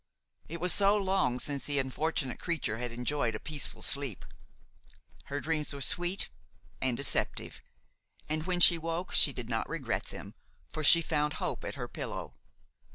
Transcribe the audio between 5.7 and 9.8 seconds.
were sweet and deceptive, and when she woke she did not